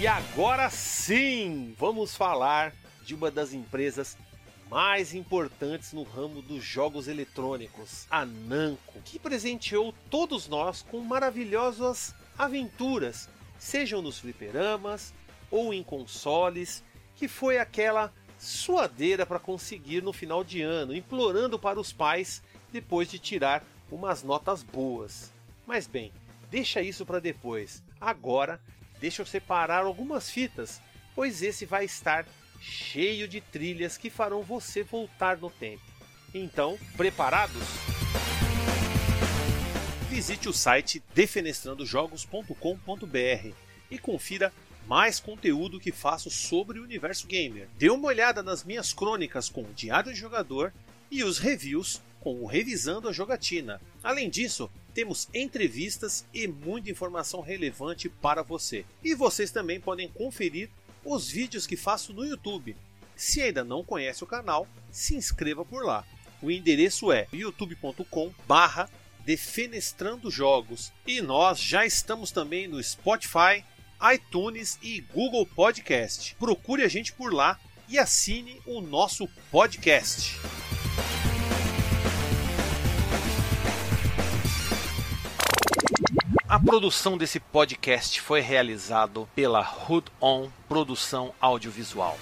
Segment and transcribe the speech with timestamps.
[0.00, 2.72] E agora sim, vamos falar
[3.04, 4.16] de uma das empresas
[4.70, 12.14] mais importantes no ramo dos jogos eletrônicos, a Namco, que presenteou todos nós com maravilhosas
[12.38, 13.28] aventuras,
[13.58, 15.12] sejam nos fliperamas
[15.50, 16.82] ou em consoles,
[17.14, 23.10] que foi aquela suadeira para conseguir no final de ano, implorando para os pais depois
[23.10, 23.62] de tirar
[23.92, 25.30] umas notas boas.
[25.66, 26.10] Mas bem,
[26.50, 27.82] deixa isso para depois.
[28.00, 28.58] Agora,
[29.00, 30.80] deixa eu separar algumas fitas,
[31.14, 32.26] pois esse vai estar
[32.60, 35.82] cheio de trilhas que farão você voltar no tempo.
[36.34, 37.62] Então, preparados?
[40.08, 43.54] Visite o site defenestrandojogos.com.br
[43.90, 44.52] e confira
[44.86, 47.68] mais conteúdo que faço sobre o universo gamer.
[47.78, 50.72] Dê uma olhada nas minhas crônicas com o Diário de Jogador
[51.10, 53.80] e os reviews com o Revisando a Jogatina.
[54.02, 58.84] Além disso, temos entrevistas e muita informação relevante para você.
[59.02, 60.68] E vocês também podem conferir
[61.04, 62.76] os vídeos que faço no YouTube.
[63.16, 66.04] Se ainda não conhece o canal, se inscreva por lá.
[66.42, 68.88] O endereço é youtube.com barra
[69.24, 70.92] Defenestrando Jogos.
[71.06, 73.64] E nós já estamos também no Spotify,
[74.14, 76.34] iTunes e Google Podcast.
[76.36, 80.38] Procure a gente por lá e assine o nosso podcast.
[86.70, 92.16] Produção desse podcast foi realizado pela Hood On Produção Audiovisual.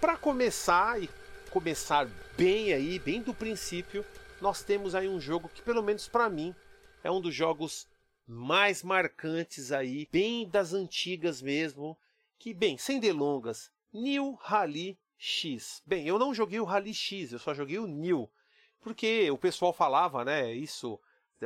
[0.00, 1.10] Para começar e
[1.50, 4.04] começar bem aí, bem do princípio,
[4.40, 6.54] nós temos aí um jogo que pelo menos para mim
[7.02, 7.88] é um dos jogos
[8.26, 11.98] mais marcantes aí, bem das antigas mesmo,
[12.38, 15.82] que bem, sem delongas, New Rally X.
[15.86, 18.30] Bem, eu não joguei o Rally X, eu só joguei o New,
[18.80, 21.00] porque o pessoal falava, né, isso,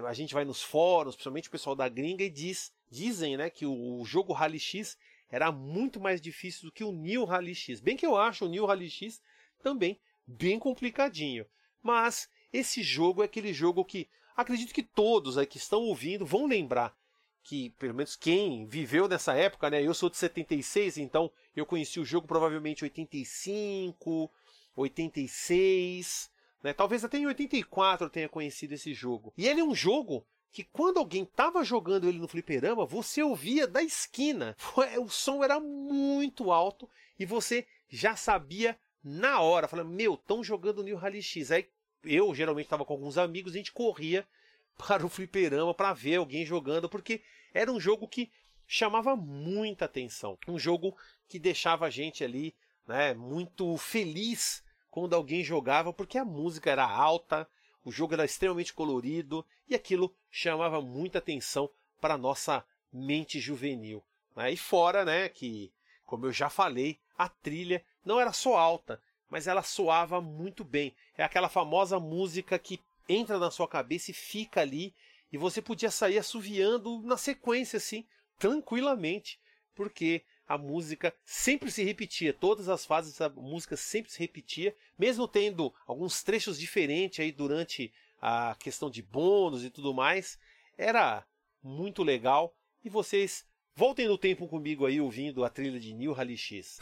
[0.06, 3.66] a gente vai nos fóruns, principalmente o pessoal da gringa e diz, dizem, né, que
[3.66, 4.97] o jogo Rally X
[5.31, 7.81] era muito mais difícil do que o New Rally X.
[7.81, 9.21] Bem que eu acho o New Rally X
[9.62, 11.47] também bem complicadinho.
[11.83, 16.47] Mas esse jogo é aquele jogo que acredito que todos aí que estão ouvindo vão
[16.47, 16.97] lembrar
[17.43, 19.82] que, pelo menos quem viveu nessa época, né?
[19.82, 24.31] Eu sou de 76, então eu conheci o jogo provavelmente em 85,
[24.77, 26.31] 86,
[26.62, 26.72] né?
[26.72, 29.32] Talvez até em 84 eu tenha conhecido esse jogo.
[29.37, 33.66] E ele é um jogo que quando alguém estava jogando ele no fliperama, você ouvia
[33.66, 34.56] da esquina.
[35.03, 36.88] O som era muito alto
[37.19, 39.66] e você já sabia na hora.
[39.66, 41.50] Falando, meu, estão jogando New Rally X.
[41.50, 41.69] Aí
[42.04, 44.26] eu geralmente estava com alguns amigos, a gente corria
[44.76, 47.22] para o fliperama para ver alguém jogando, porque
[47.53, 48.31] era um jogo que
[48.66, 50.38] chamava muita atenção.
[50.47, 52.54] Um jogo que deixava a gente ali
[52.86, 57.48] né, muito feliz quando alguém jogava, porque a música era alta,
[57.84, 61.70] o jogo era extremamente colorido e aquilo chamava muita atenção
[62.00, 64.04] para a nossa mente juvenil.
[64.36, 64.53] Né?
[64.53, 65.72] E fora né, que,
[66.04, 69.00] como eu já falei, a trilha não era só alta,
[69.31, 70.94] mas ela soava muito bem.
[71.16, 74.94] É aquela famosa música que entra na sua cabeça e fica ali,
[75.33, 78.06] e você podia sair assoviando na sequência assim,
[78.39, 79.39] tranquilamente,
[79.75, 85.28] porque a música sempre se repetia, todas as fases a música sempre se repetia, mesmo
[85.28, 90.39] tendo alguns trechos diferentes aí durante a questão de bônus e tudo mais,
[90.77, 91.25] era
[91.62, 92.55] muito legal.
[92.84, 96.78] E vocês voltem no tempo comigo aí ouvindo a trilha de New Rally X.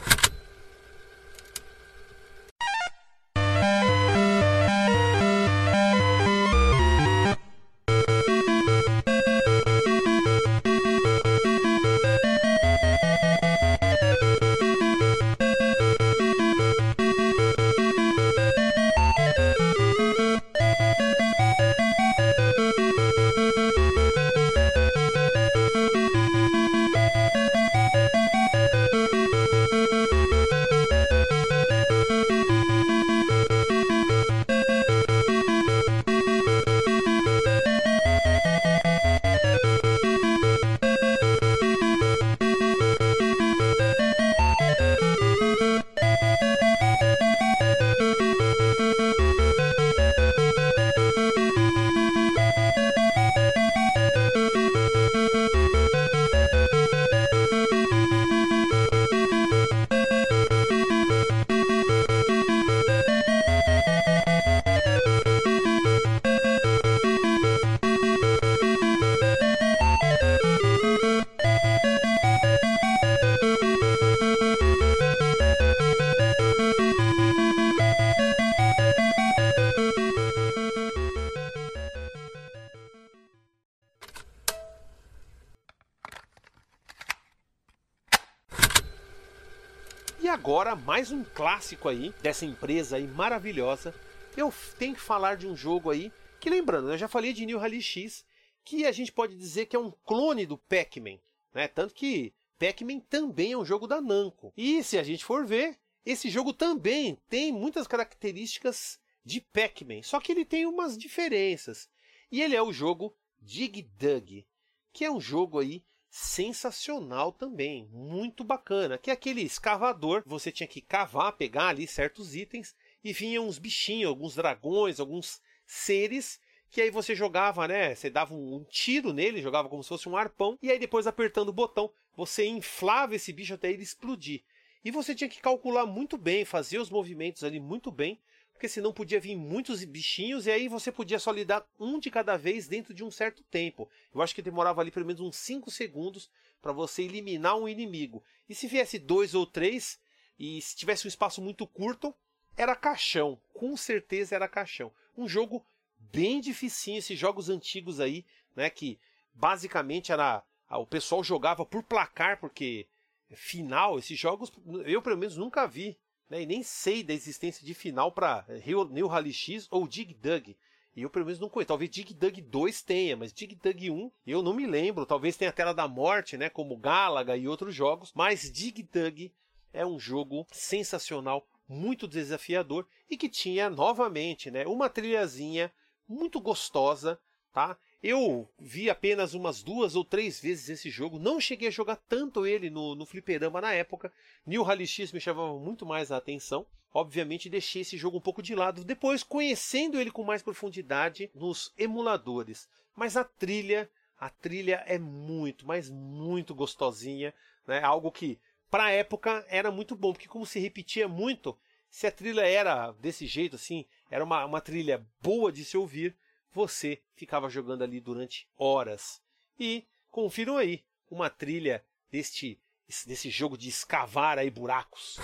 [90.67, 93.95] agora, mais um clássico aí dessa empresa aí maravilhosa.
[94.35, 96.11] Eu tenho que falar de um jogo aí
[96.41, 98.25] que, lembrando, eu já falei de New Rally X,
[98.65, 101.19] que a gente pode dizer que é um clone do Pac-Man,
[101.53, 101.69] né?
[101.69, 104.51] Tanto que Pac-Man também é um jogo da Namco.
[104.57, 110.19] E se a gente for ver, esse jogo também tem muitas características de Pac-Man, só
[110.19, 111.87] que ele tem umas diferenças.
[112.29, 114.45] E ele é o jogo Dig Dug,
[114.91, 115.81] que é um jogo aí
[116.17, 122.35] sensacional também, muito bacana, que é aquele escavador, você tinha que cavar, pegar ali certos
[122.35, 126.39] itens e vinham uns bichinhos, alguns dragões, alguns seres
[126.71, 127.93] que aí você jogava, né?
[127.93, 131.49] Você dava um, tiro nele, jogava como se fosse um arpão, e aí depois apertando
[131.49, 134.43] o botão, você inflava esse bicho até ele explodir.
[134.83, 138.19] E você tinha que calcular muito bem, fazer os movimentos ali muito bem,
[138.57, 142.35] porque senão podia vir muitos bichinhos e aí você podia só lidar um de cada
[142.35, 143.87] vez dentro de um certo tempo.
[144.11, 146.27] Eu acho que demorava ali pelo menos uns 5 segundos
[146.59, 148.23] para você eliminar um inimigo.
[148.49, 149.99] E se viesse dois ou três,
[150.39, 152.11] e se tivesse um espaço muito curto,
[152.57, 153.39] era caixão.
[153.53, 154.91] Com certeza era caixão.
[155.15, 155.63] Um jogo
[155.95, 158.25] bem dificinho, esses jogos antigos aí,
[158.55, 158.71] né?
[158.71, 158.99] Que
[159.35, 160.43] basicamente era.
[160.71, 162.87] O pessoal jogava por placar, porque
[163.35, 164.51] final, esses jogos
[164.83, 165.95] eu pelo menos nunca vi.
[166.29, 168.45] Né, e nem sei da existência de final para
[168.91, 170.57] New Rally X ou Dig Dug.
[170.95, 171.67] E eu pelo menos não conheço.
[171.67, 175.05] Talvez Dig Dug 2 tenha, mas Dig Dug 1 eu não me lembro.
[175.05, 176.49] Talvez tenha a Tela da Morte, né?
[176.49, 178.11] Como Galaga e outros jogos.
[178.15, 179.31] Mas Dig Dug
[179.71, 184.65] é um jogo sensacional, muito desafiador e que tinha novamente, né?
[184.65, 185.71] Uma trilhazinha
[186.07, 187.19] muito gostosa,
[187.53, 187.77] tá?
[188.01, 192.45] Eu vi apenas umas duas ou três vezes esse jogo, não cheguei a jogar tanto
[192.45, 194.11] ele no, no fliperama na época.
[194.45, 196.65] New Rally X me chamava muito mais a atenção.
[196.93, 201.73] Obviamente deixei esse jogo um pouco de lado, depois conhecendo ele com mais profundidade nos
[201.77, 202.67] emuladores.
[202.95, 203.89] Mas a trilha,
[204.19, 207.33] a trilha é muito, mas muito gostosinha,
[207.67, 207.83] né?
[207.83, 208.39] Algo que
[208.69, 211.57] para a época era muito bom, porque como se repetia muito,
[211.89, 216.15] se a trilha era desse jeito assim, era uma, uma trilha boa de se ouvir,
[216.51, 219.21] você ficava jogando ali durante horas.
[219.59, 222.59] E confiram aí uma trilha deste
[223.05, 225.17] desse jogo de escavar aí buracos.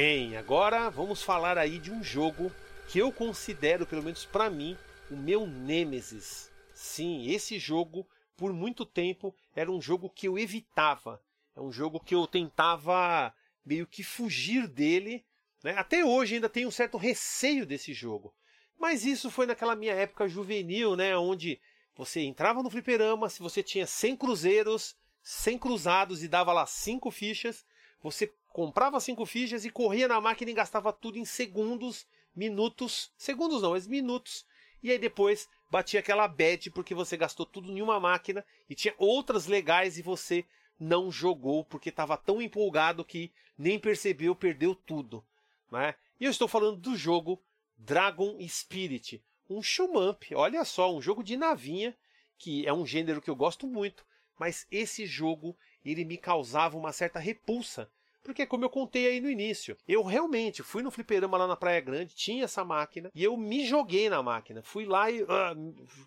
[0.00, 2.52] Bem, agora vamos falar aí de um jogo
[2.88, 4.78] que eu considero, pelo menos para mim,
[5.10, 6.52] o meu nêmesis.
[6.72, 11.20] Sim, esse jogo, por muito tempo, era um jogo que eu evitava.
[11.56, 13.34] É um jogo que eu tentava
[13.66, 15.26] meio que fugir dele.
[15.64, 15.74] Né?
[15.76, 18.32] Até hoje ainda tenho um certo receio desse jogo.
[18.78, 21.16] Mas isso foi naquela minha época juvenil, né?
[21.16, 21.60] Onde
[21.96, 27.10] você entrava no fliperama, se você tinha 100 cruzeiros, 100 cruzados e dava lá 5
[27.10, 27.66] fichas,
[28.00, 33.62] você comprava 5 fichas e corria na máquina e gastava tudo em segundos, minutos, segundos
[33.62, 34.44] não, mas minutos.
[34.82, 38.92] E aí depois batia aquela bad porque você gastou tudo em uma máquina e tinha
[38.98, 40.44] outras legais e você
[40.76, 45.24] não jogou porque estava tão empolgado que nem percebeu, perdeu tudo.
[45.70, 45.94] Né?
[46.18, 47.40] E eu estou falando do jogo
[47.76, 50.24] Dragon Spirit, um shumamp.
[50.34, 51.96] Olha só, um jogo de navinha,
[52.36, 54.04] que é um gênero que eu gosto muito,
[54.36, 57.88] mas esse jogo ele me causava uma certa repulsa.
[58.28, 61.80] Porque, como eu contei aí no início, eu realmente fui no fliperama lá na Praia
[61.80, 64.62] Grande, tinha essa máquina, e eu me joguei na máquina.
[64.62, 65.26] Fui lá e uh,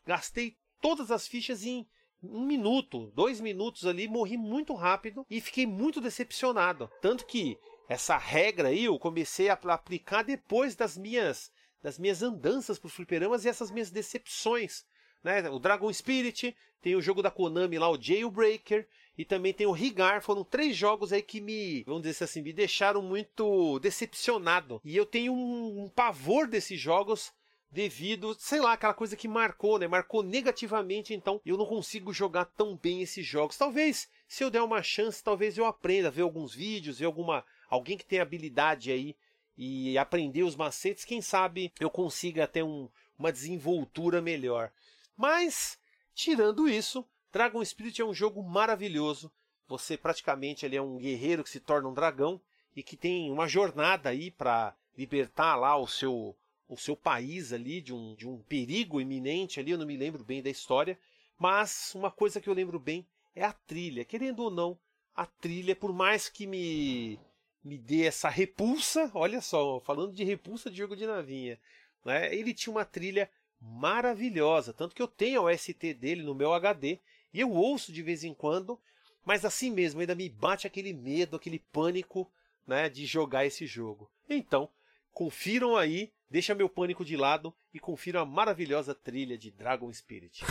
[0.05, 1.83] gastei todas as fichas em
[2.21, 6.91] um minuto, dois minutos ali, morri muito rápido e fiquei muito decepcionado.
[7.01, 7.57] Tanto que
[7.89, 11.51] essa regra aí eu comecei a aplicar depois das minhas
[11.81, 14.85] das minhas andanças por fliperamas e essas minhas decepções.
[15.23, 15.49] Né?
[15.49, 18.87] O Dragon Spirit, tem o jogo da Konami lá, o Jailbreaker,
[19.21, 20.19] e também tem o Rigar.
[20.19, 24.81] Foram três jogos aí que me, vamos dizer assim, me deixaram muito decepcionado.
[24.83, 27.31] E eu tenho um, um pavor desses jogos
[27.69, 29.87] devido, sei lá, aquela coisa que marcou, né?
[29.87, 33.57] Marcou negativamente, então eu não consigo jogar tão bem esses jogos.
[33.57, 37.97] Talvez, se eu der uma chance, talvez eu aprenda, ver alguns vídeos, ver alguma alguém
[37.97, 39.15] que tem habilidade aí
[39.55, 44.71] e aprender os macetes, quem sabe eu consiga ter um, uma desenvoltura melhor.
[45.15, 45.77] Mas,
[46.15, 49.31] tirando isso, Dragon Spirit é um jogo maravilhoso.
[49.67, 52.41] Você praticamente ele é um guerreiro que se torna um dragão
[52.75, 56.35] e que tem uma jornada aí para libertar lá o seu
[56.67, 60.23] o seu país ali de um, de um perigo iminente ali, eu não me lembro
[60.23, 60.97] bem da história,
[61.37, 64.05] mas uma coisa que eu lembro bem é a trilha.
[64.05, 64.79] Querendo ou não,
[65.13, 67.19] a trilha, por mais que me
[67.63, 71.59] me dê essa repulsa, olha só, falando de repulsa de jogo de navinha,
[72.05, 72.33] né?
[72.33, 76.99] Ele tinha uma trilha maravilhosa, tanto que eu tenho o ST dele no meu HD
[77.33, 78.79] e eu ouço de vez em quando,
[79.25, 82.29] mas assim mesmo ainda me bate aquele medo, aquele pânico,
[82.65, 84.09] né, de jogar esse jogo.
[84.29, 84.69] Então,
[85.13, 90.43] confiram aí, deixa meu pânico de lado e confiram a maravilhosa trilha de Dragon Spirit.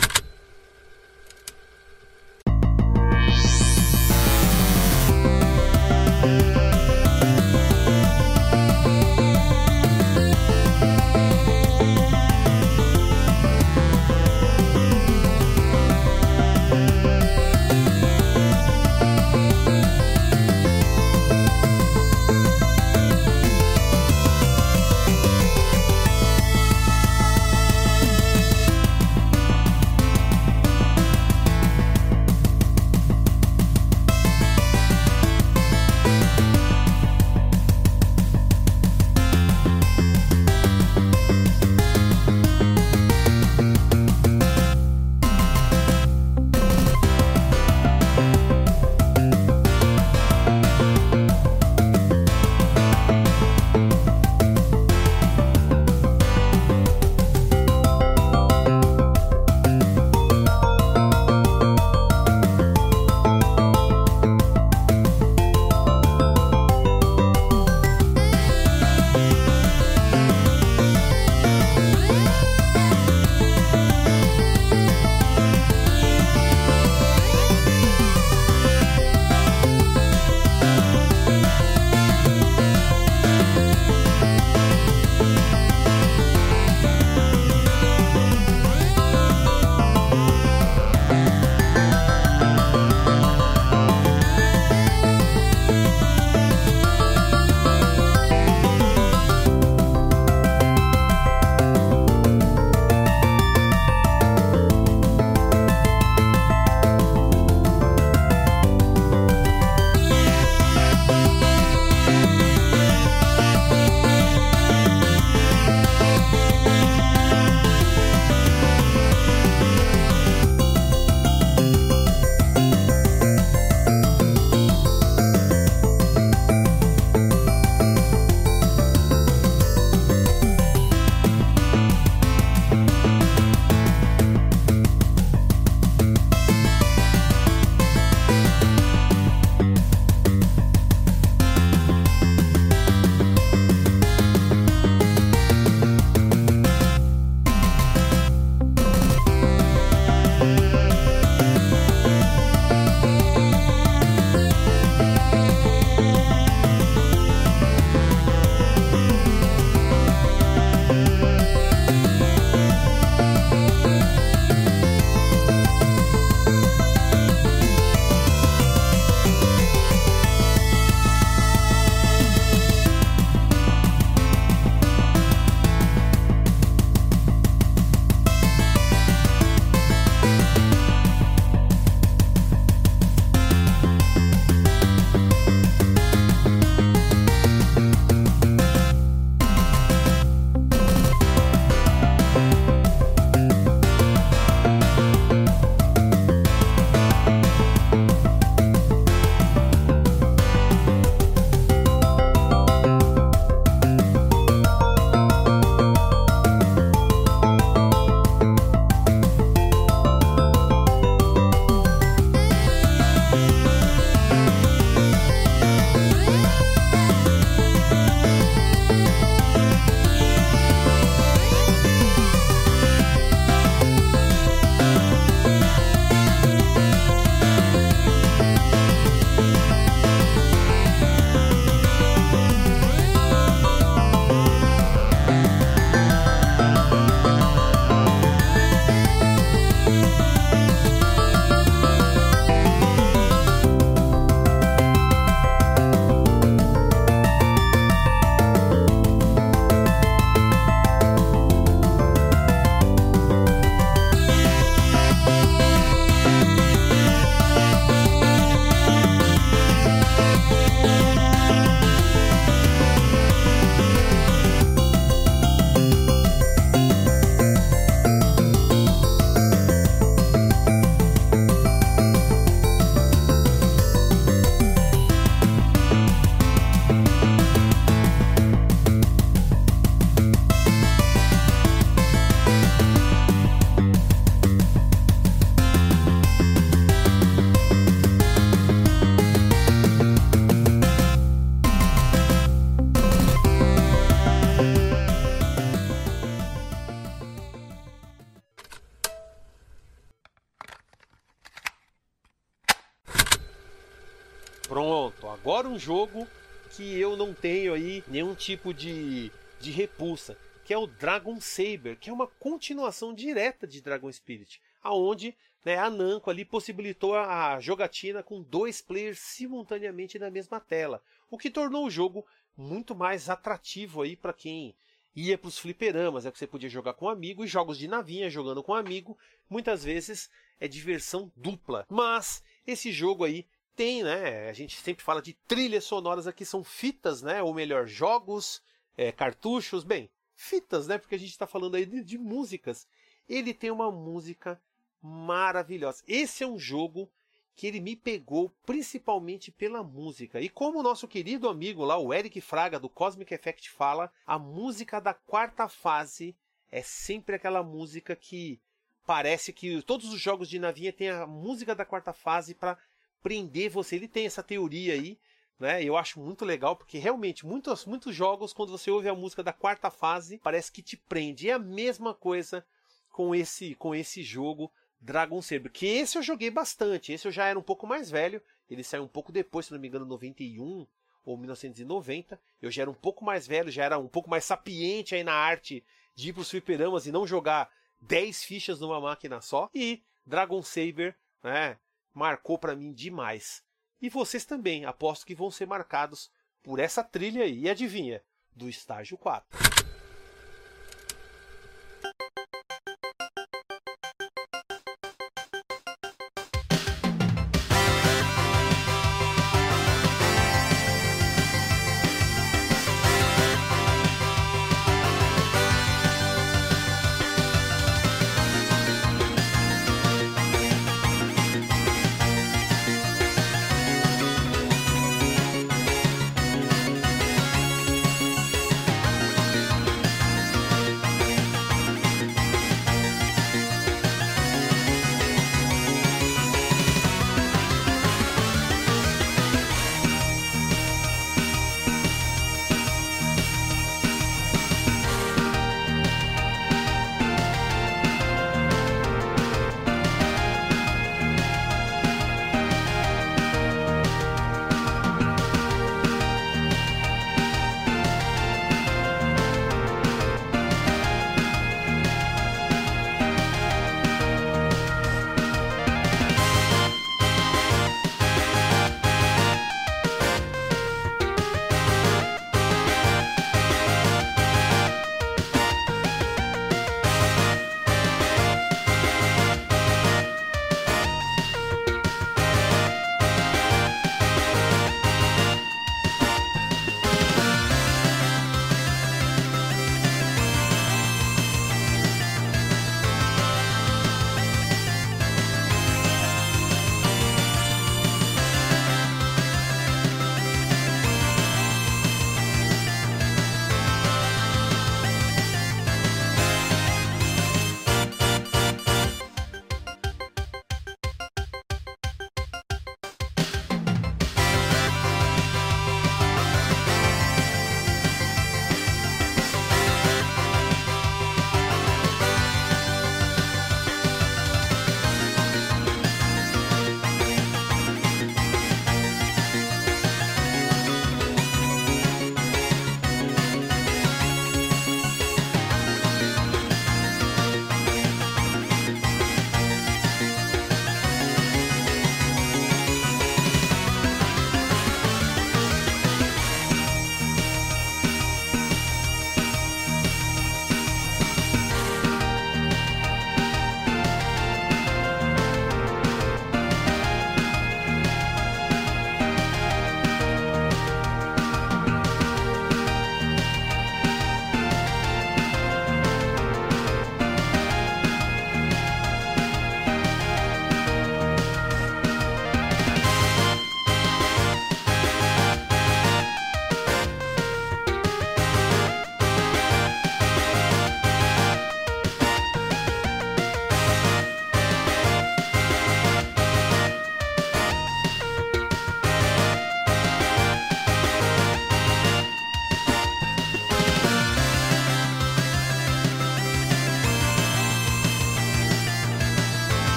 [305.81, 306.27] Jogo
[306.75, 311.97] que eu não tenho aí nenhum tipo de, de repulsa, que é o Dragon Saber,
[311.97, 317.59] que é uma continuação direta de Dragon Spirit, aonde né, a Namco ali possibilitou a
[317.59, 323.27] jogatina com dois players simultaneamente na mesma tela, o que tornou o jogo muito mais
[323.27, 324.75] atrativo aí para quem
[325.15, 327.87] ia para os fliperamas, é que você podia jogar com um amigo e jogos de
[327.87, 329.17] navinha jogando com um amigo,
[329.49, 331.85] muitas vezes é diversão dupla.
[331.89, 333.47] Mas esse jogo aí
[333.81, 334.47] tem, né?
[334.47, 337.41] A gente sempre fala de trilhas sonoras aqui, são fitas, né?
[337.41, 338.61] Ou melhor, jogos,
[338.95, 340.99] é, cartuchos, bem, fitas, né?
[340.99, 342.87] Porque a gente está falando aí de, de músicas.
[343.27, 344.61] Ele tem uma música
[345.01, 346.03] maravilhosa.
[346.07, 347.09] Esse é um jogo
[347.55, 350.39] que ele me pegou principalmente pela música.
[350.39, 354.37] E como o nosso querido amigo lá, o Eric Fraga do Cosmic Effect fala, a
[354.37, 356.35] música da quarta fase
[356.71, 358.61] é sempre aquela música que
[359.07, 362.77] parece que todos os jogos de navinha tem a música da quarta fase para
[363.21, 363.95] prender você.
[363.95, 365.17] Ele tem essa teoria aí,
[365.59, 365.83] né?
[365.83, 369.53] Eu acho muito legal porque realmente muitos muitos jogos quando você ouve a música da
[369.53, 371.49] quarta fase parece que te prende.
[371.49, 372.65] É a mesma coisa
[373.09, 377.11] com esse com esse jogo Dragon Saber, que esse eu joguei bastante.
[377.11, 378.41] Esse eu já era um pouco mais velho.
[378.69, 380.85] Ele saiu um pouco depois, se não me engano, 91
[381.25, 382.39] ou 1990.
[382.61, 385.33] Eu já era um pouco mais velho, já era um pouco mais sapiente aí na
[385.33, 385.83] arte
[386.15, 389.69] de ir pros fliperamas e não jogar 10 fichas numa máquina só.
[389.73, 391.77] E Dragon Saber, né,
[392.13, 393.63] marcou para mim demais.
[394.01, 396.31] E vocês também, aposto que vão ser marcados
[396.63, 397.61] por essa trilha aí.
[397.61, 398.23] E adivinha?
[398.55, 399.90] Do estágio 4.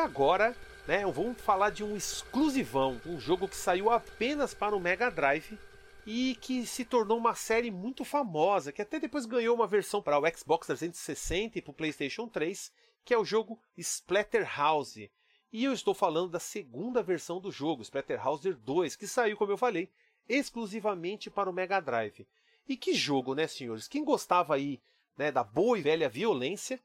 [0.00, 0.56] Agora,
[0.88, 5.58] né, vamos falar de um exclusivão, um jogo que saiu apenas para o Mega Drive
[6.06, 10.18] e que se tornou uma série muito famosa, que até depois ganhou uma versão para
[10.18, 12.72] o Xbox 360 e para o PlayStation 3,
[13.04, 15.10] que é o jogo Splatterhouse.
[15.52, 19.58] E eu estou falando da segunda versão do jogo, Splatterhouse 2, que saiu, como eu
[19.58, 19.90] falei,
[20.28, 22.26] exclusivamente para o Mega Drive.
[22.66, 23.86] E que jogo, né, senhores?
[23.86, 24.80] Quem gostava aí
[25.16, 26.80] né, da boa e velha violência,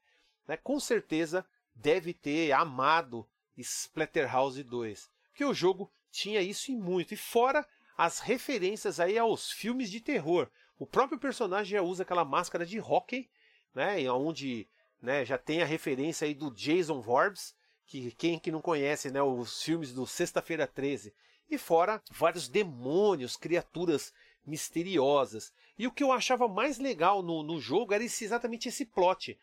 [0.47, 5.09] né, com certeza deve ter amado Splatterhouse 2.
[5.29, 7.13] Porque o jogo tinha isso e muito.
[7.13, 10.49] E fora as referências aí aos filmes de terror.
[10.77, 13.29] O próprio personagem já usa aquela máscara de hockey,
[13.73, 14.67] né, onde
[15.01, 19.21] né, já tem a referência aí do Jason Voorhees, que quem que não conhece, né,
[19.21, 21.13] os filmes do Sexta-feira 13.
[21.49, 24.13] E fora vários demônios, criaturas
[24.45, 25.53] misteriosas.
[25.77, 29.37] E o que eu achava mais legal no, no jogo era esse, exatamente esse plot.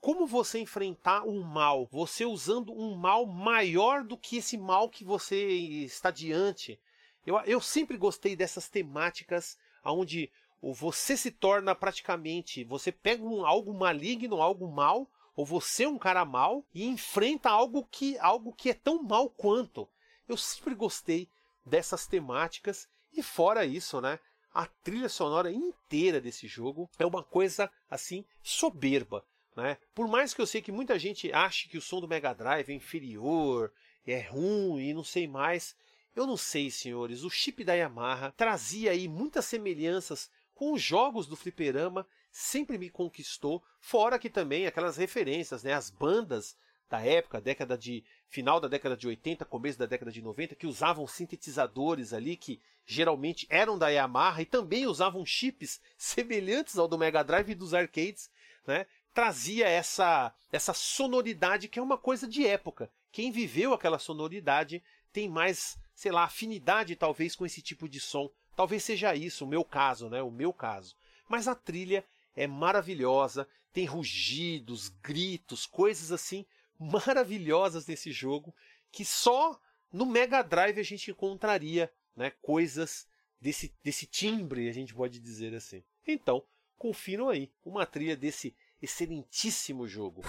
[0.00, 5.04] Como você enfrentar um mal, você usando um mal maior do que esse mal que
[5.04, 5.36] você
[5.84, 6.80] está diante.
[7.26, 10.30] Eu, eu sempre gostei dessas temáticas onde
[10.62, 15.98] você se torna praticamente, você pega um, algo maligno, algo mal, ou você é um
[15.98, 19.88] cara mal e enfrenta algo que algo que é tão mal quanto.
[20.28, 21.28] Eu sempre gostei
[21.64, 24.18] dessas temáticas e fora isso, né?
[24.52, 29.24] A trilha sonora inteira desse jogo é uma coisa assim soberba,
[29.58, 29.76] né?
[29.92, 32.70] Por mais que eu sei que muita gente ache que o som do Mega Drive
[32.70, 33.72] é inferior,
[34.06, 35.74] é ruim e não sei mais,
[36.14, 37.24] eu não sei, senhores.
[37.24, 42.88] O chip da Yamaha trazia aí muitas semelhanças com os jogos do fliperama, sempre me
[42.88, 46.56] conquistou, fora que também aquelas referências, né, as bandas
[46.88, 50.68] da época, década de final da década de 80, começo da década de 90, que
[50.68, 56.96] usavam sintetizadores ali que geralmente eram da Yamaha e também usavam chips semelhantes ao do
[56.96, 58.30] Mega Drive e dos arcades,
[58.66, 58.86] né?
[59.18, 62.88] Trazia essa essa sonoridade que é uma coisa de época.
[63.10, 64.80] Quem viveu aquela sonoridade
[65.12, 68.30] tem mais, sei lá, afinidade talvez com esse tipo de som.
[68.54, 70.22] Talvez seja isso, o meu caso, né?
[70.22, 70.94] O meu caso.
[71.28, 72.04] Mas a trilha
[72.36, 76.46] é maravilhosa, tem rugidos, gritos, coisas assim
[76.78, 78.54] maravilhosas nesse jogo
[78.92, 79.60] que só
[79.92, 83.04] no Mega Drive a gente encontraria né, coisas
[83.40, 85.82] desse, desse timbre, a gente pode dizer assim.
[86.06, 86.40] Então,
[86.78, 90.22] confiram aí uma trilha desse excelentíssimo jogo.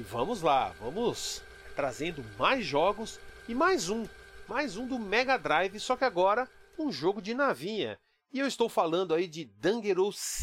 [0.00, 1.42] Vamos lá, vamos
[1.76, 4.06] trazendo mais jogos e mais um,
[4.48, 7.98] mais um do Mega Drive, só que agora um jogo de navinha.
[8.32, 10.42] E eu estou falando aí de Dangerous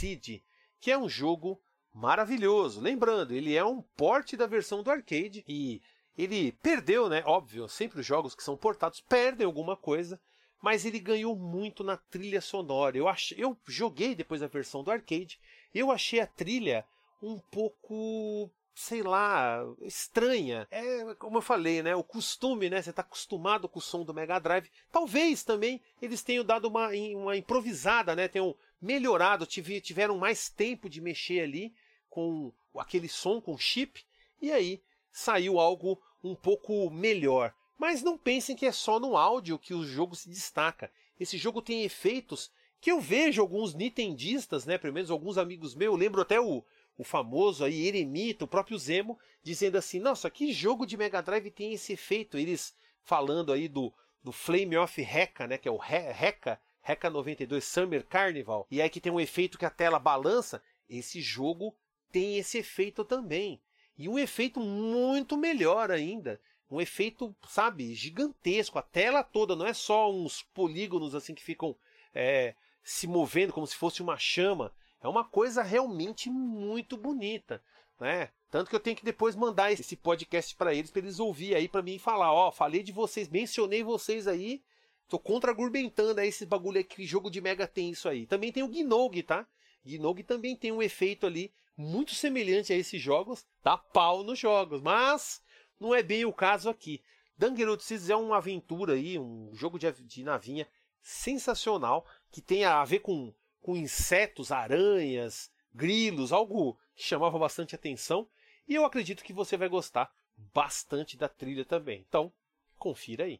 [0.80, 1.60] que é um jogo
[1.92, 2.80] maravilhoso.
[2.80, 5.82] Lembrando, ele é um porte da versão do arcade e
[6.16, 7.24] ele perdeu, né?
[7.26, 10.20] Óbvio, sempre os jogos que são portados perdem alguma coisa,
[10.62, 12.96] mas ele ganhou muito na trilha sonora.
[12.96, 13.34] Eu, ach...
[13.36, 15.40] eu joguei depois a versão do arcade,
[15.74, 16.86] eu achei a trilha
[17.22, 20.66] um pouco sei lá, estranha.
[20.72, 21.94] É como eu falei, né?
[21.96, 22.82] O costume, né?
[22.82, 24.72] Você está acostumado com o som do Mega Drive.
[24.90, 28.30] Talvez também eles tenham dado uma, uma improvisada, né?
[28.30, 31.74] Tenham melhorado, tiveram mais tempo de mexer ali
[32.10, 34.02] com aquele som com chip
[34.42, 37.54] e aí saiu algo um pouco melhor.
[37.78, 40.90] Mas não pensem que é só no áudio que o jogo se destaca.
[41.20, 45.94] Esse jogo tem efeitos que eu vejo alguns nintendistas, né, pelo menos alguns amigos meus,
[45.94, 46.64] eu lembro até o,
[47.00, 51.50] o famoso aí Eremita, o próprio Zemo, dizendo assim: Nossa, que jogo de Mega Drive
[51.50, 52.38] tem esse efeito?
[52.38, 55.58] Eles falando aí do, do Flame of Heka, né?
[55.58, 58.68] Que é o Heka, Heka 92 Summer Carnival.
[58.70, 60.62] E aí que tem um efeito que a tela balança.
[60.90, 61.74] Esse jogo
[62.12, 63.62] tem esse efeito também.
[63.98, 66.42] E um efeito muito melhor ainda.
[66.70, 68.78] Um efeito, sabe, gigantesco.
[68.78, 71.74] A tela toda, não é só uns polígonos assim que ficam
[72.14, 74.74] é, se movendo como se fosse uma chama.
[75.02, 77.62] É uma coisa realmente muito bonita,
[78.00, 78.30] né?
[78.50, 81.68] Tanto que eu tenho que depois mandar esse podcast para eles, para eles ouvir aí
[81.68, 84.62] para mim falar, ó, falei de vocês, mencionei vocês aí,
[85.08, 88.26] tô contra-argumentando aí esse bagulho aí, que jogo de Mega tem isso aí.
[88.26, 89.48] Também tem o Gnog, tá?
[89.86, 94.82] Gnog também tem um efeito ali muito semelhante a esses jogos, dá pau nos jogos,
[94.82, 95.42] mas
[95.80, 97.02] não é bem o caso aqui.
[97.38, 100.68] Dangerous é uma aventura aí, um jogo de, de navinha
[101.02, 108.28] sensacional, que tem a ver com com insetos, aranhas, grilos, algo que chamava bastante atenção.
[108.68, 110.12] E eu acredito que você vai gostar
[110.54, 112.06] bastante da trilha também.
[112.08, 112.32] Então,
[112.78, 113.40] confira aí.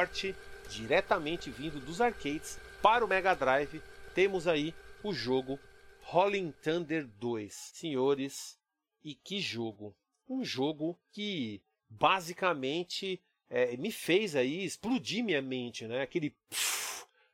[0.00, 0.34] Porte
[0.70, 3.82] diretamente vindo dos arcades para o Mega Drive.
[4.14, 5.60] Temos aí o jogo
[6.00, 7.52] Rolling Thunder 2.
[7.74, 8.58] Senhores,
[9.04, 9.94] e que jogo!
[10.26, 16.00] Um jogo que basicamente é, me fez aí explodir minha mente, né?
[16.00, 16.34] Aquele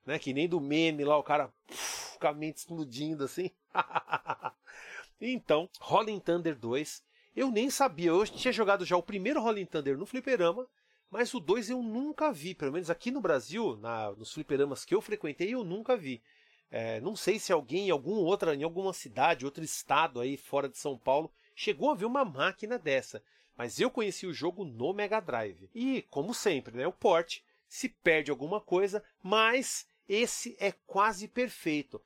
[0.04, 0.18] né?
[0.18, 3.52] Que nem do meme lá, o cara puf, com a mente explodindo assim.
[5.20, 7.04] então, Rolling Thunder 2,
[7.36, 8.08] eu nem sabia.
[8.08, 10.66] Eu tinha jogado já o primeiro Rolling Thunder no fliperama
[11.16, 14.94] mas o 2 eu nunca vi, pelo menos aqui no Brasil, na, nos fliperamas que
[14.94, 16.22] eu frequentei, eu nunca vi.
[16.70, 20.68] É, não sei se alguém em algum outra, em alguma cidade, outro estado aí fora
[20.68, 23.22] de São Paulo, chegou a ver uma máquina dessa.
[23.56, 25.70] Mas eu conheci o jogo no Mega Drive.
[25.74, 31.98] E, como sempre, né, o port se perde alguma coisa, mas esse é quase perfeito.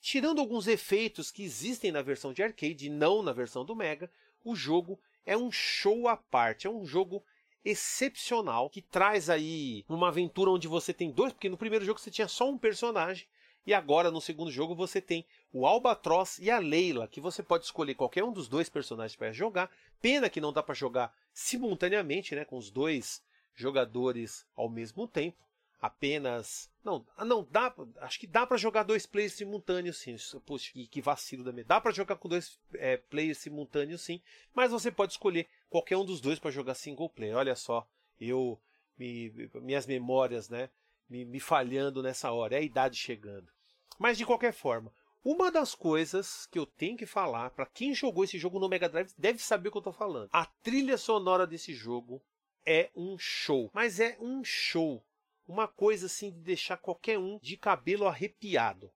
[0.00, 4.10] tirando alguns efeitos que existem na versão de arcade e não na versão do Mega,
[4.42, 7.24] o jogo é um show à parte, é um jogo
[7.66, 12.12] excepcional que traz aí uma aventura onde você tem dois, porque no primeiro jogo você
[12.12, 13.26] tinha só um personagem
[13.66, 17.64] e agora no segundo jogo você tem o Albatross e a Leila, que você pode
[17.64, 19.68] escolher qualquer um dos dois personagens para jogar.
[20.00, 23.20] Pena que não dá para jogar simultaneamente, né, com os dois
[23.56, 25.44] jogadores ao mesmo tempo.
[25.82, 26.70] Apenas.
[26.84, 27.74] Não, não dá.
[28.00, 30.16] Acho que dá para jogar dois players simultâneos sim.
[30.46, 31.64] Puxa, que, que vacilo da minha.
[31.64, 34.20] Dá para jogar com dois é, players simultâneos sim.
[34.54, 37.36] Mas você pode escolher qualquer um dos dois para jogar single player.
[37.36, 37.86] Olha só,
[38.20, 38.60] eu.
[38.98, 40.70] Me, minhas memórias, né?
[41.08, 42.54] Me, me falhando nessa hora.
[42.54, 43.52] É a idade chegando.
[43.98, 44.92] Mas de qualquer forma,
[45.24, 48.88] uma das coisas que eu tenho que falar, para quem jogou esse jogo no Mega
[48.88, 50.28] Drive, deve saber o que eu tô falando.
[50.32, 52.22] A trilha sonora desse jogo
[52.64, 53.70] é um show.
[53.74, 55.04] Mas é um show.
[55.46, 58.90] Uma coisa assim de deixar qualquer um de cabelo arrepiado.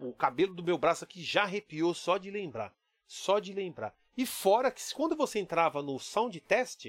[0.00, 2.74] O cabelo do meu braço aqui já arrepiou só de lembrar.
[3.06, 3.92] Só de lembrar.
[4.16, 6.88] E fora que quando você entrava no sound test,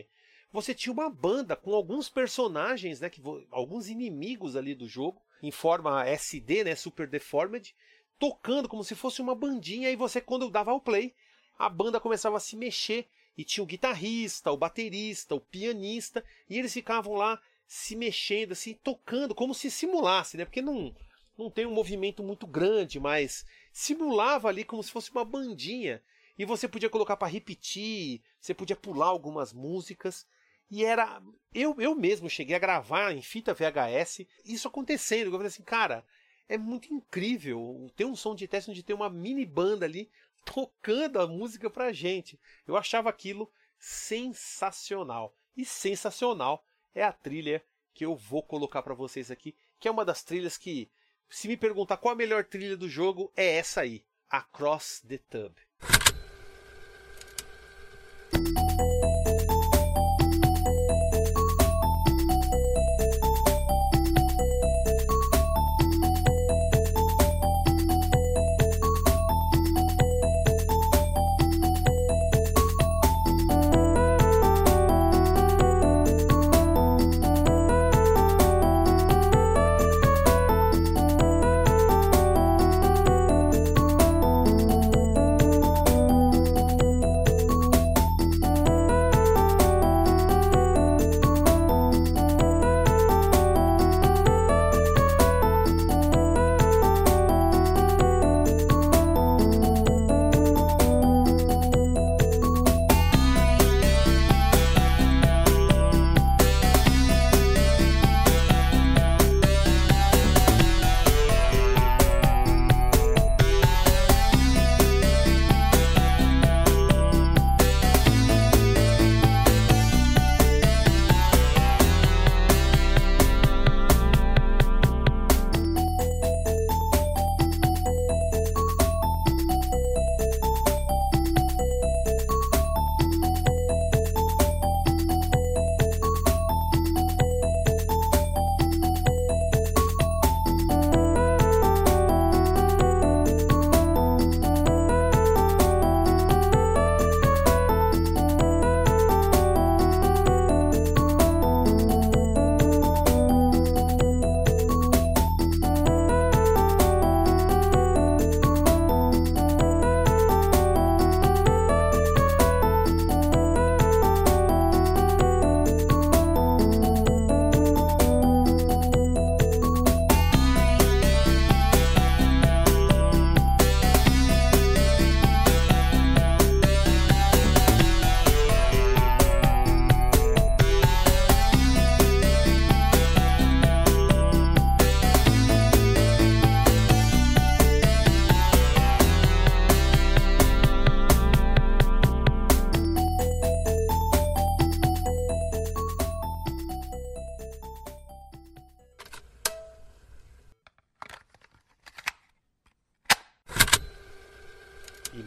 [0.51, 5.51] você tinha uma banda com alguns personagens, né, que alguns inimigos ali do jogo em
[5.51, 7.75] forma SD, né, Super Deformed,
[8.19, 11.13] tocando como se fosse uma bandinha e você quando dava o play,
[11.57, 13.07] a banda começava a se mexer
[13.37, 18.73] e tinha o guitarrista, o baterista, o pianista e eles ficavam lá se mexendo assim,
[18.83, 20.45] tocando como se simulasse, né?
[20.45, 20.95] Porque não
[21.35, 25.99] não tem um movimento muito grande, mas simulava ali como se fosse uma bandinha
[26.37, 30.27] e você podia colocar para repetir, você podia pular algumas músicas.
[30.69, 31.21] E era.
[31.53, 35.27] Eu, eu mesmo cheguei a gravar em fita VHS isso acontecendo.
[35.27, 36.05] Eu falei assim, cara,
[36.49, 40.09] é muito incrível ter um som de teste onde tem uma mini banda ali
[40.45, 42.39] tocando a música pra gente.
[42.67, 45.35] Eu achava aquilo sensacional.
[45.55, 46.65] E sensacional
[46.95, 47.63] é a trilha
[47.93, 50.89] que eu vou colocar para vocês aqui, que é uma das trilhas que,
[51.29, 55.53] se me perguntar qual a melhor trilha do jogo, é essa aí, Across the Tub.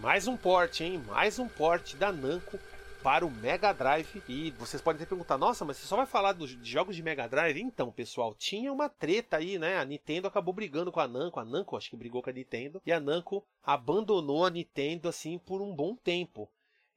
[0.07, 1.03] Mais um porte, hein?
[1.09, 2.61] Mais um porte da Namco
[3.03, 4.23] para o Mega Drive.
[4.29, 7.03] E vocês podem ter perguntar, nossa, mas você só vai falar dos de jogos de
[7.03, 7.61] Mega Drive?
[7.61, 9.79] Então, pessoal, tinha uma treta aí, né?
[9.79, 12.81] A Nintendo acabou brigando com a Namco, a Namco acho que brigou com a Nintendo,
[12.87, 16.49] e a Namco abandonou a Nintendo assim por um bom tempo.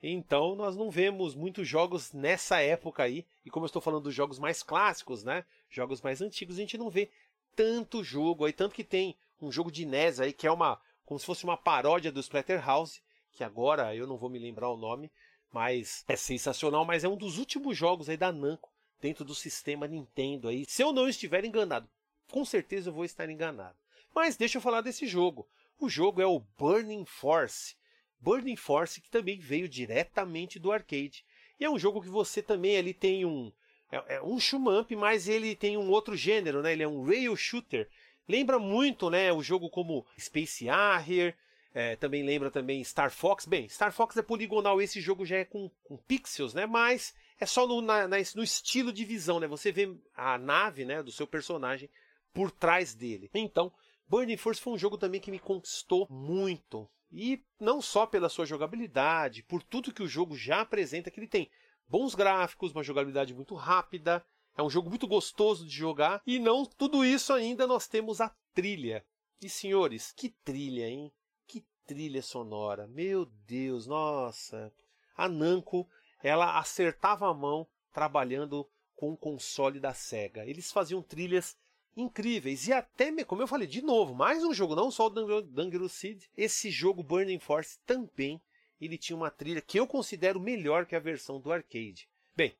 [0.03, 3.25] Então, nós não vemos muitos jogos nessa época aí.
[3.43, 5.43] E como eu estou falando dos jogos mais clássicos, né?
[5.67, 7.09] Jogos mais antigos, a gente não vê
[7.55, 10.79] tanto jogo aí, tanto que tem um jogo de NES aí que é uma
[11.09, 13.01] como se fosse uma paródia do Splatterhouse,
[13.31, 15.11] que agora eu não vou me lembrar o nome,
[15.51, 19.87] mas é sensacional, mas é um dos últimos jogos aí da Namco dentro do sistema
[19.87, 20.65] Nintendo aí.
[20.67, 21.89] Se eu não estiver enganado,
[22.29, 23.75] com certeza eu vou estar enganado.
[24.13, 25.47] Mas deixa eu falar desse jogo.
[25.79, 27.75] O jogo é o Burning Force.
[28.19, 31.25] Burning Force que também veio diretamente do arcade.
[31.59, 33.51] E é um jogo que você também ali tem um
[33.91, 36.73] é, é um shumamp, mas ele tem um outro gênero, né?
[36.73, 37.89] Ele é um rail shooter.
[38.29, 41.35] Lembra muito, né, o jogo como Space Harrier,
[41.73, 43.47] é, também lembra também Star Fox.
[43.47, 46.67] Bem, Star Fox é poligonal, esse jogo já é com, com pixels, né?
[46.67, 49.47] Mas é só no, na, no estilo de visão, né?
[49.47, 51.89] Você vê a nave, né, do seu personagem
[52.31, 53.31] por trás dele.
[53.33, 53.71] Então,
[54.07, 56.87] Burning Force foi um jogo também que me conquistou muito.
[57.11, 61.27] E não só pela sua jogabilidade, por tudo que o jogo já apresenta, que ele
[61.27, 61.49] tem
[61.87, 64.23] bons gráficos, uma jogabilidade muito rápida,
[64.57, 66.21] é um jogo muito gostoso de jogar.
[66.25, 69.05] E não tudo isso ainda, nós temos a trilha.
[69.41, 71.11] E senhores, que trilha, hein?
[71.47, 72.87] Que trilha sonora.
[72.87, 74.73] Meu Deus, nossa.
[75.15, 75.87] A Namco,
[76.21, 80.45] ela acertava a mão trabalhando com o console da Sega.
[80.45, 81.57] Eles faziam trilhas
[81.95, 82.67] incríveis.
[82.67, 86.23] E até, como eu falei, de novo, mais um jogo, não só o Dangerous Seed,
[86.35, 88.41] esse jogo Burning Force também
[88.79, 92.07] ele tinha uma trilha que eu considero melhor que a versão do arcade.
[92.35, 92.55] Bem,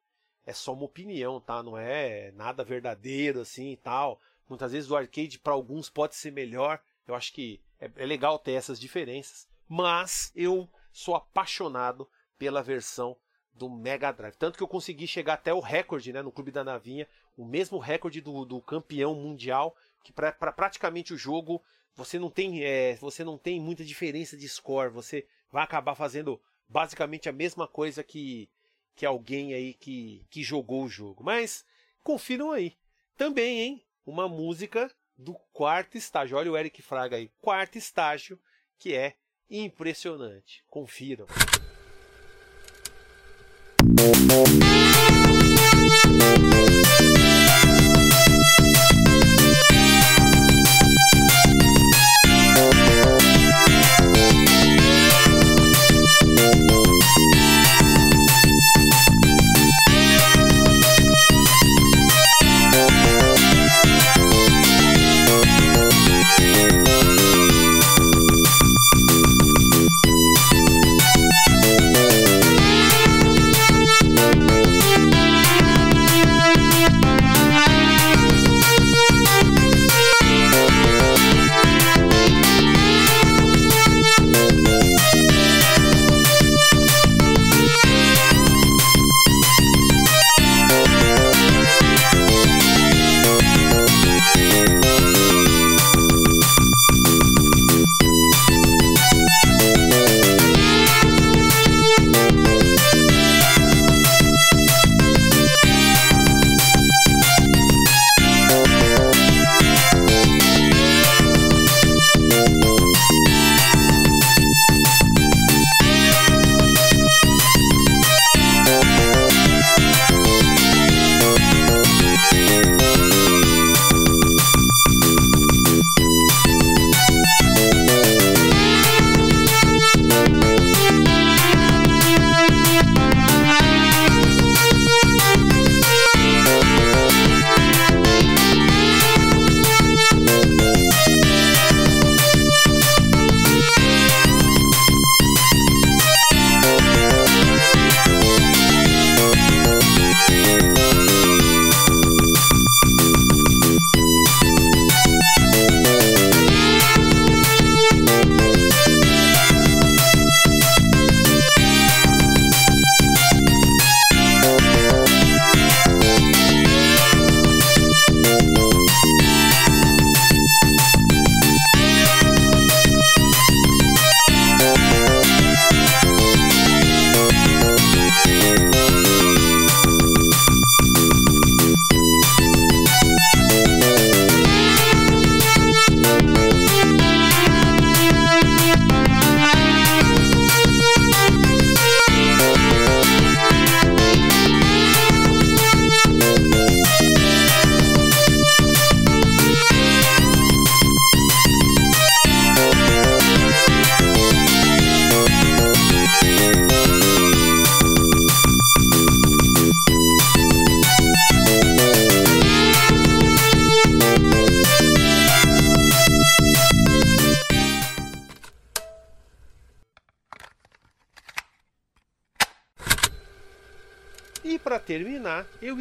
[0.49, 1.61] é só uma opinião, tá?
[1.61, 4.19] Não é nada verdadeiro assim e tal.
[4.49, 6.81] Muitas vezes o arcade para alguns pode ser melhor.
[7.07, 13.15] Eu acho que é, é legal ter essas diferenças, mas eu sou apaixonado pela versão
[13.53, 14.37] do Mega Drive.
[14.37, 17.77] Tanto que eu consegui chegar até o recorde né, no Clube da Navinha, o mesmo
[17.77, 21.61] recorde do, do campeão mundial, que para pra praticamente o jogo
[21.95, 26.41] você não tem é, você não tem muita diferença de score, você vai acabar fazendo
[26.67, 28.49] basicamente a mesma coisa que,
[28.99, 31.23] que alguém aí que, que jogou o jogo.
[31.23, 31.63] Mas
[32.03, 32.75] confiram aí.
[33.15, 33.85] Também, hein?
[34.05, 36.35] Uma música do quarto estágio.
[36.35, 37.31] Olha o Eric Fraga aí.
[37.39, 38.37] Quarto estágio,
[38.77, 39.15] que é
[39.49, 40.65] impressionante.
[40.67, 41.27] Confiram.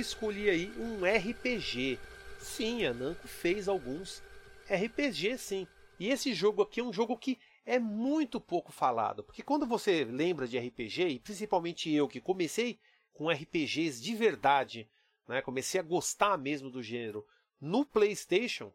[0.00, 1.98] Escolhi aí um RPG.
[2.40, 4.22] Sim, a Namco fez alguns
[4.68, 5.66] RPG, sim.
[5.98, 10.02] E esse jogo aqui é um jogo que é muito pouco falado, porque quando você
[10.04, 12.78] lembra de RPG, e principalmente eu que comecei
[13.12, 14.88] com RPGs de verdade,
[15.26, 17.26] né, comecei a gostar mesmo do gênero
[17.60, 18.72] no PlayStation,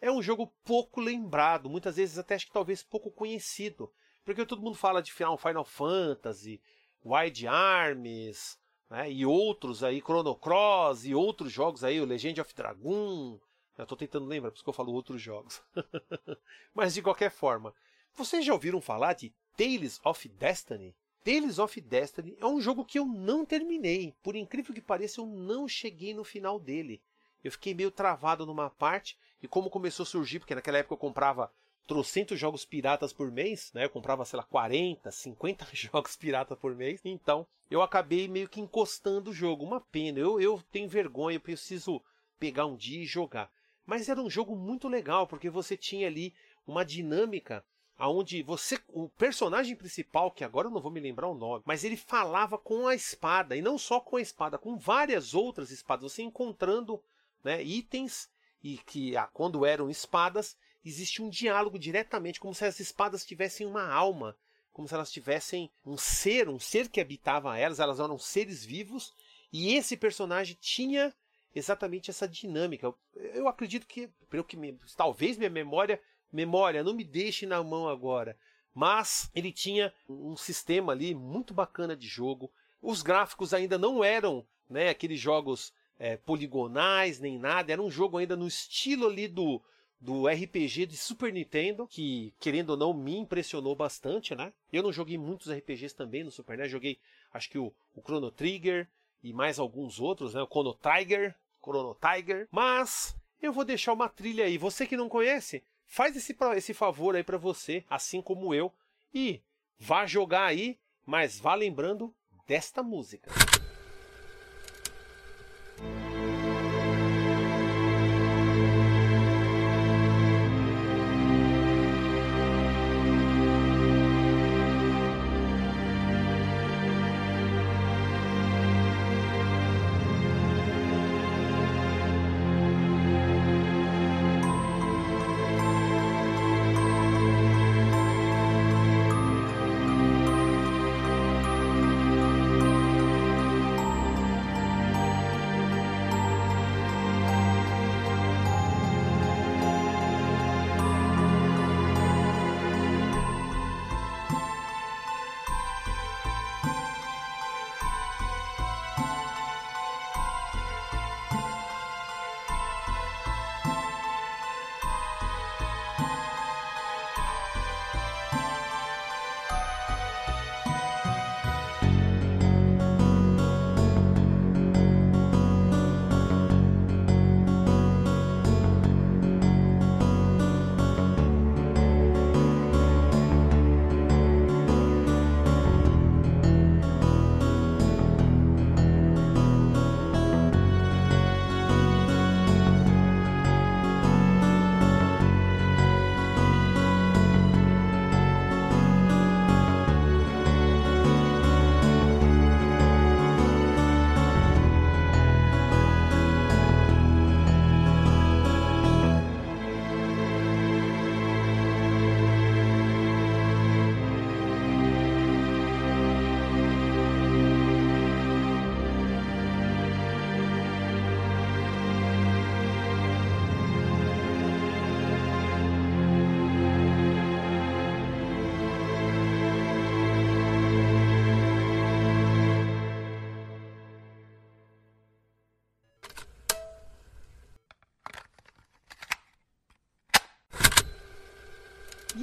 [0.00, 3.92] é um jogo pouco lembrado, muitas vezes até acho que talvez pouco conhecido,
[4.24, 6.60] porque todo mundo fala de Final, Final Fantasy,
[7.04, 8.58] Wild Arms,
[8.90, 13.38] né, e outros aí, Chrono Cross e outros jogos aí, o Legend of Dragon,
[13.76, 15.62] eu estou tentando lembrar, por isso que eu falo outros jogos.
[16.74, 17.74] Mas de qualquer forma,
[18.14, 20.94] vocês já ouviram falar de Tales of Destiny?
[21.22, 24.14] Tales of Destiny é um jogo que eu não terminei.
[24.22, 27.02] Por incrível que pareça, eu não cheguei no final dele.
[27.42, 30.98] Eu fiquei meio travado numa parte, e como começou a surgir, porque naquela época eu
[30.98, 31.52] comprava
[31.86, 33.84] trocentos jogos piratas por mês, né?
[33.84, 37.00] Eu comprava, sei lá, 40, 50 jogos piratas por mês.
[37.04, 39.64] Então, eu acabei meio que encostando o jogo.
[39.64, 40.18] Uma pena.
[40.18, 42.02] Eu, eu tenho vergonha, eu preciso
[42.38, 43.50] pegar um dia e jogar.
[43.86, 46.34] Mas era um jogo muito legal, porque você tinha ali
[46.66, 47.64] uma dinâmica
[47.98, 51.82] aonde você, o personagem principal, que agora eu não vou me lembrar o nome, mas
[51.82, 56.12] ele falava com a espada, e não só com a espada, com várias outras espadas,
[56.12, 57.02] você encontrando
[57.42, 58.28] né, itens
[58.62, 60.56] e que ah, quando eram espadas,
[60.88, 64.36] existe um diálogo diretamente, como se as espadas tivessem uma alma,
[64.72, 69.12] como se elas tivessem um ser, um ser que habitava elas, elas eram seres vivos,
[69.52, 71.12] e esse personagem tinha
[71.54, 72.94] exatamente essa dinâmica.
[73.14, 76.00] Eu acredito que, pelo que me, talvez minha memória,
[76.32, 78.38] memória, não me deixe na mão agora,
[78.72, 82.52] mas ele tinha um sistema ali muito bacana de jogo.
[82.80, 88.18] Os gráficos ainda não eram, né, aqueles jogos é, poligonais nem nada, era um jogo
[88.18, 89.62] ainda no estilo ali do
[90.06, 94.52] do RPG de Super Nintendo, que, querendo ou não, me impressionou bastante, né?
[94.72, 96.96] Eu não joguei muitos RPGs também no Super NES, joguei
[97.34, 98.86] acho que o, o Chrono Trigger
[99.20, 100.40] e mais alguns outros, né?
[100.40, 102.46] O Chrono Tiger, Chrono Tiger.
[102.52, 104.56] Mas eu vou deixar uma trilha aí.
[104.56, 108.72] Você que não conhece, faz esse, esse favor aí para você, assim como eu,
[109.12, 109.42] e
[109.76, 112.14] vá jogar aí, mas vá lembrando
[112.46, 113.28] desta música.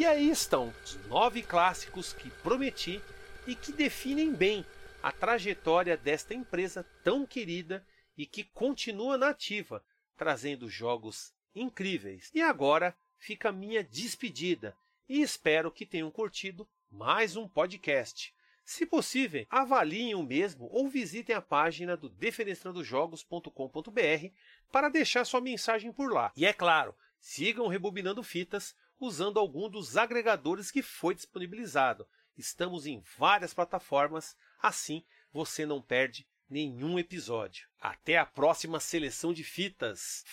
[0.04, 3.02] E aí estão os nove clássicos que prometi
[3.48, 4.66] e que definem bem
[5.02, 7.88] a trajetória desta empresa tão querida
[8.18, 9.82] e que continua nativa,
[10.18, 12.30] trazendo jogos incríveis.
[12.34, 14.76] E agora fica a minha despedida
[15.08, 18.36] e espero que tenham curtido mais um podcast.
[18.66, 24.34] Se possível, avaliem o mesmo ou visitem a página do defenestrandojogos.com.br
[24.70, 26.34] para deixar sua mensagem por lá.
[26.36, 28.76] E é claro, sigam rebobinando fitas
[29.06, 32.08] usando algum dos agregadores que foi disponibilizado.
[32.38, 37.68] Estamos em várias plataformas, assim você não perde nenhum episódio.
[37.80, 40.24] Até a próxima seleção de fitas.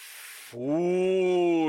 [0.51, 1.69] Fui!